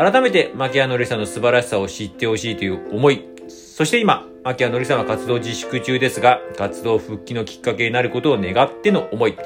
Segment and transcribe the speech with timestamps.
[0.00, 3.22] 改めて、牧谷のりさんの素晴らしさを知ってほしいという思い。
[3.48, 9.36] そして今、牧谷のりさんは活動自粛中ですが、活動復帰のきっかけになることを願っての思い。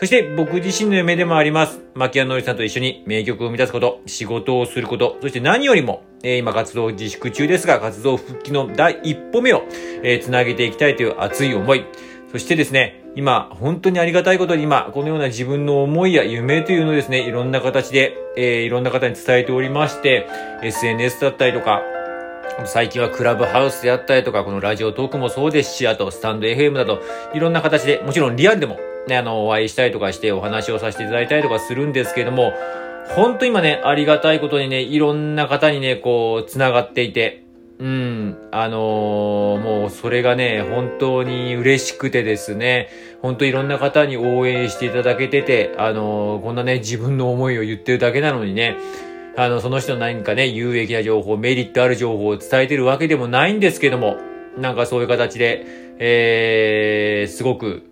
[0.00, 1.78] そして僕自身の夢でもあります。
[1.94, 9.62] 牧谷のりさんと一緒に名曲を生み出すこと、仕事をすること、そして何よりも、えー今活動自粛中ですが、活動復帰の第一歩目を、
[10.02, 11.84] えーつなげていきたいという熱い思い。
[12.32, 20.28] そしてですね、今、本当にありがたいことに今、このような自分の思いや夢というのをですね、いろんな形で、えーいろんな方に伝えておりまして、
[20.62, 21.82] SNS だったりとか、
[22.66, 27.02] 最近はクラブハウスであったりとか、このラジオトークもそうですし、あとスタンド FM など、
[27.34, 32.52] いろんな形で、もちろんリアルでも、ね、あの、お会いしたりとかしてお話をさせていただいたりとかするんですけれども、
[33.16, 37.42] 本当今ね、ありがたいことにね、いろんな方にね、こう、繋がっていて、
[37.80, 42.90] うん、あのーもうそれがね、本当に嬉しくてですね、
[43.22, 48.76] 本当いろんな方に応援していただけてて、あのーこんなね、自分の思いを言ってるだけなのにね、
[49.36, 54.18] あの、その人の何かね、有益な情報、メリットある情報を伝えてるわけでもないんですけども、
[54.58, 55.64] なんかそういう形で、
[55.98, 57.84] えー、すごく、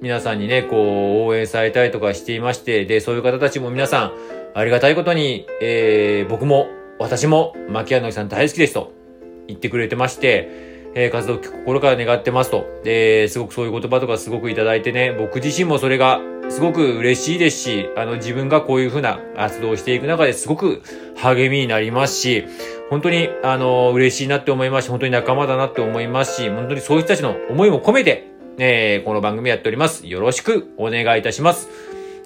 [0.00, 4.12] 皆さんにね、こう、応援されたりとかしていまして、で、そういう方たちも皆さん、
[4.54, 6.66] ありがたいことに、えー、僕も、
[6.98, 9.03] 私も、牧谷のさん大好きですと。
[9.48, 10.48] 言ってくれてまして、
[10.94, 12.66] えー、活動心から願ってますと。
[12.84, 20.82] で、すごくそういう言葉とかすごくいただいてね、僕自身もそれがすごく嬉しいですし、あの、自分がこういうふうな活動をしていく中ですごく
[21.16, 22.44] 励みになりますし、
[22.90, 30.06] 本当に、あの、嬉しいなって思いますし、本当に仲間だなって思いますし、本当にそういう人たちの思いも込めて、えーこの番組やっております。
[30.06, 31.68] よろしくお願いいたします。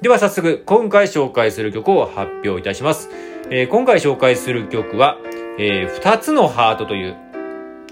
[0.02, 3.08] では早速、今回紹介する曲を発表いたします。
[3.50, 5.16] えー今回紹介する曲は、
[5.60, 7.16] えー二つのハートという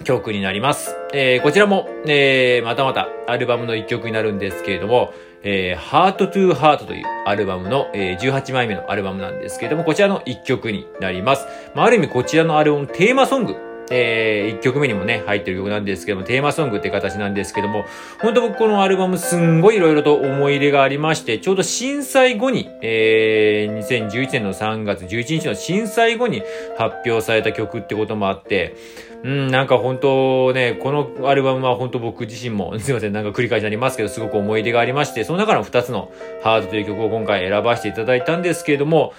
[0.05, 0.95] 曲になります。
[1.13, 5.13] えーこちらも、えーまたまたアルバムの一曲になるんですけれども、
[5.43, 11.45] えー、Heart to Heart というアルバムの、えー18枚目のアルバムなんですけれども、こちらの一曲になります。
[11.75, 13.57] まあ、ある意味こちらのアルバムテーマソング、
[13.91, 17.85] えー、一曲目にもね、入ってる曲なんですけども、テーマソングって形なんですけども、
[18.21, 26.43] 本当僕このアルバムすんごい色々と思い入れがありまして、ちょうど震災後に、えー、2011年の3月11日の震災後に
[26.77, 28.77] 発表された曲ってこともあって、
[29.23, 36.11] うん、なんか本当ね、このアルバムは本当僕自身も、 すいません、なんか繰り返しになりますけど、すごく思い出がありまして、その中の2つの
[36.43, 39.15] ハートという曲を今回選ばせていただいたんですけれども、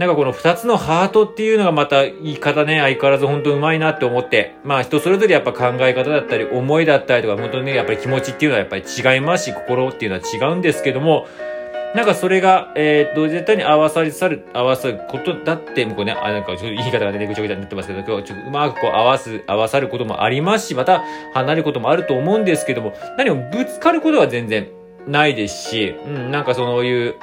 [0.00, 11.26] なんかこの2つのハートっていうのがまた言い方ね、相変わらず本当うまいなって思って、まあ人それぞれやっぱ考え方だったり、思いだったりとか、本当にね、やっぱり気持ちっていうのはやっぱり違いますし、心っていうのは違うんですけども、
[11.94, 24.66] なんかそれが、えーっと、絶対に合わさりさる、合わさることだって、向こうね、あ、なんかちょっと言い方がね、ぐちゃぐちゃになってますけど、今日ちょっとうまくこう合わす、合わさることもありますし、また離れることもあると思うんですけども、何もぶつかることは全然
[25.06, 27.16] ないですし、うん、なんかそういう、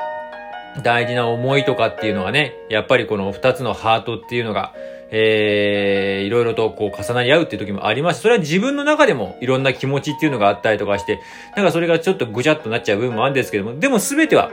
[0.83, 4.73] 大事な思いとかっていうのがね、やっぱりこの二つのハートっていうのが、
[5.09, 8.21] えー、いろいろとこう重なり合うっていう時もあります。
[8.21, 11.19] それは自分の中でもいろんな気持ちっていうのがあったりとかして、
[11.55, 14.51] なんかそれがちょっとぐちゃっとなっちゃう部分もあるんですけども、でも全ては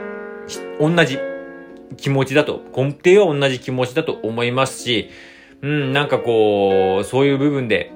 [0.79, 1.19] 同じ
[1.97, 5.09] 気持ちだと、根底は同じ気持ちだと思いますし、
[5.61, 7.91] うん、なんかこう、そういう部分で、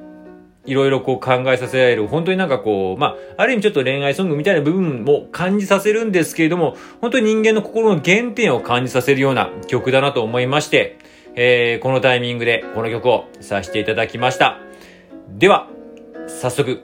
[0.66, 10.98] いろいろこう考えさせられる、本当になんかこう、まあ、ある意味ちょっと恋愛ソングみたいな部分も感じさせるんですけれども、本当に人間の心の原点を感じさせるような曲だなと思いまして、
[11.36, 14.60] えー、このタイミングでこの曲をさせていただきました。
[15.30, 15.68] では、
[16.28, 16.82] 早速、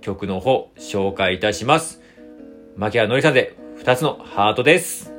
[0.00, 2.00] 曲の方、紹介いたします。
[2.76, 5.11] 牧原のりさんで、二つのハートです。